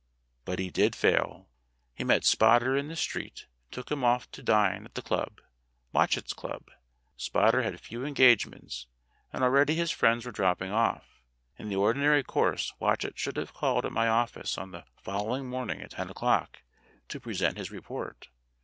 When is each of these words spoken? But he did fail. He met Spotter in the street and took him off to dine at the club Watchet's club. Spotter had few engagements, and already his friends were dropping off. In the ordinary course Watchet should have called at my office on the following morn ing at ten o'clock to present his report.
But 0.45 0.57
he 0.57 0.71
did 0.71 0.95
fail. 0.95 1.47
He 1.93 2.03
met 2.03 2.25
Spotter 2.25 2.75
in 2.75 2.87
the 2.87 2.95
street 2.95 3.45
and 3.65 3.71
took 3.71 3.91
him 3.91 4.03
off 4.03 4.31
to 4.31 4.41
dine 4.41 4.83
at 4.83 4.95
the 4.95 5.03
club 5.03 5.41
Watchet's 5.91 6.33
club. 6.33 6.71
Spotter 7.17 7.61
had 7.61 7.79
few 7.79 8.03
engagements, 8.03 8.87
and 9.31 9.43
already 9.43 9.75
his 9.75 9.91
friends 9.91 10.25
were 10.25 10.31
dropping 10.31 10.71
off. 10.71 11.21
In 11.59 11.69
the 11.69 11.75
ordinary 11.75 12.23
course 12.23 12.73
Watchet 12.79 13.19
should 13.19 13.37
have 13.37 13.53
called 13.53 13.85
at 13.85 13.91
my 13.91 14.07
office 14.07 14.57
on 14.57 14.71
the 14.71 14.85
following 15.03 15.47
morn 15.47 15.69
ing 15.69 15.81
at 15.83 15.91
ten 15.91 16.09
o'clock 16.09 16.63
to 17.09 17.19
present 17.19 17.59
his 17.59 17.69
report. 17.69 18.29